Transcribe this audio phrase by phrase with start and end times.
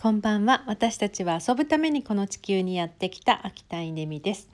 [0.00, 0.62] こんばんは。
[0.68, 4.48] 私たちは遊ぶためにこの地球にやってきた秋田稲美です。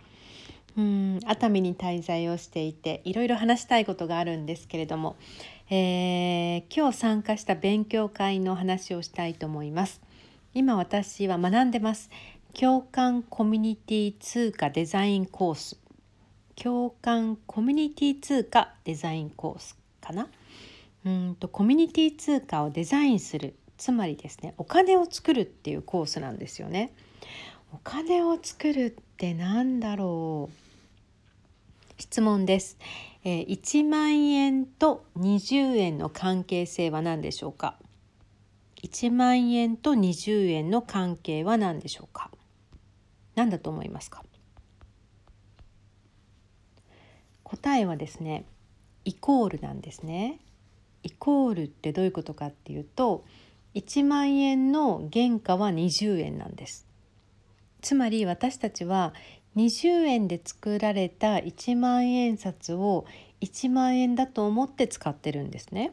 [0.74, 5.16] うん熱海に滞在をしていていろいろ話したいことがあるんですけれども、
[5.68, 10.00] えー、今日参加した勉強会の話をしたいと思います。
[10.54, 12.08] 今私は学んでます。
[12.58, 15.78] 共感コミュニティ通貨デザインコース。
[16.56, 20.26] 共感コミュニティ通貨デザインコースかな？
[21.04, 26.94] うんとコミュニティ通貨をデザインするつまりですねお金を作るっていうコースなんですよね。
[27.70, 31.92] お金を作るって何だろう？
[31.98, 32.78] 質問です、
[33.24, 37.76] えー、1万円と20円の関係性は何でしょうか
[38.82, 42.30] ？1万円と20円の関係は何でしょうか？
[43.34, 44.24] 何だと思いますか？
[47.42, 48.46] 答えはですね
[49.04, 50.38] イコールなんですね。
[51.02, 53.26] イコールってどういうことかっていうと
[53.74, 56.86] 1万円の原価は20円なんです
[57.82, 59.12] つまり私たちは
[59.56, 63.06] 20円で作られた1万円札を
[63.40, 65.92] 1万円だと思って使ってるんですね。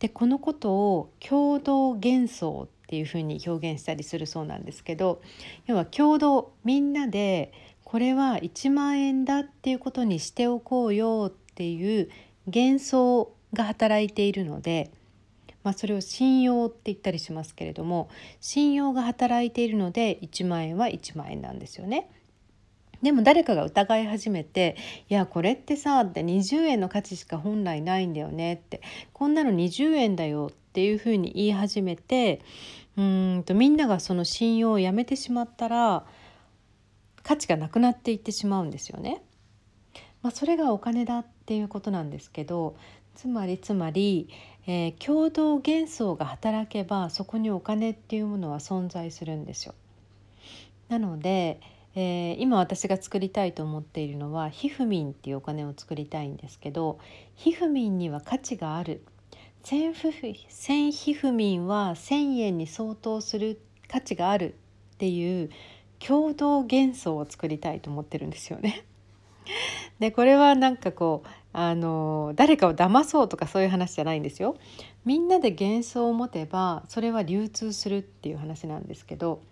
[0.00, 5.20] でこのことを共同幻想っていうふうに表現したりするそうなんですけど
[5.66, 7.52] 要は共同みんなで
[7.84, 12.08] これは1万円だっていうことにしておこうよっていう
[12.46, 14.90] 幻想が働いているので
[15.62, 18.08] まあ、それを信用って言ったりしますけれども
[18.40, 22.10] 信用が働いているので1万円は1万円なんですよね。
[23.02, 24.76] でも誰かが疑い始めて
[25.08, 28.82] 「いやこれってさ」って20円の価値しか本来ないんだよねって
[29.14, 32.40] こんなの20円だよっていうふうに言い始めて
[32.98, 36.04] うんとみんながその信用をやめてしまったら
[37.22, 39.22] 価値がなくなっていってしまうんですよね。
[40.22, 42.76] まあ、それがお金だっていうことなんですけど
[43.14, 44.28] つまりつまり、
[44.66, 49.74] えー、共同幻想が働けばそこにお金っていうものは存在するんですよ。
[50.88, 51.60] なので、
[51.94, 56.98] えー、今私が作りたいと思っているのはひふみんっていうお金を作りたいんですけど
[57.34, 59.02] ひふみんには価値がある
[59.64, 64.54] 1000ひふみんは1,000円に相当する価値がある
[64.94, 65.50] っていう
[65.98, 68.84] 共同幻想を作りたいと思ってるんですよね。
[69.98, 74.56] でこれはなんかこうあの誰かを騙そうとかそういう話じゃないんですよ。
[75.04, 79.42] みんなで幻想を持てばそれは流通するっていう話なんですけど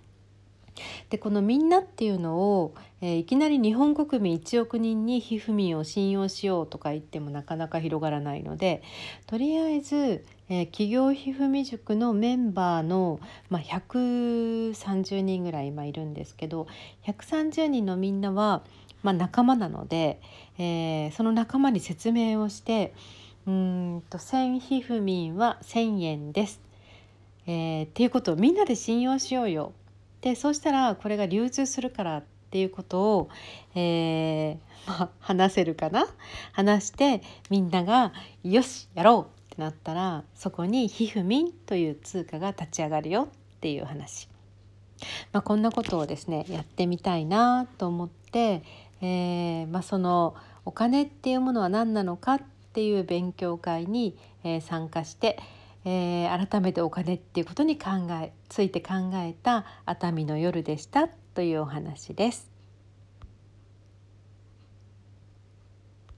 [1.10, 8.82] でこの「みんな」っていうのを、えー、いきなり日本国民1億人にひふみを信用しようとか言ってもなかなか広がらないので
[9.26, 13.20] とりあえず、えー、企業ひふみ塾のメンバーの、
[13.50, 16.66] まあ、130人ぐらい今いるんですけど
[17.06, 18.62] 130人のみんなは
[19.02, 20.20] まあ、仲間なので、
[20.58, 22.94] えー、その仲間に説明をして
[23.46, 26.60] うんと千ひふみんは1,000円です、
[27.46, 29.72] えー、っていうことをみんなで信用しようよ
[30.20, 33.28] でそうしたらこれが流通するからっていうことを、
[33.74, 36.06] えーまあ、話せるかな？
[36.52, 43.26] 話してみんなが「よしやろう!」ってなったらそこにひふみんという通貨が立ち上がるよっ
[43.60, 44.28] ていう話。
[45.32, 48.62] まあ、こんなことをですねやってみたいなと思って、
[49.00, 52.40] えー、まあ、そのお金っていうものは何なのかっ
[52.72, 55.38] ていう勉強会に、えー、参加して、
[55.84, 57.90] えー、改めてお金っていうことに考
[58.22, 62.57] えついて考えた熱海の夜でしたというお話です。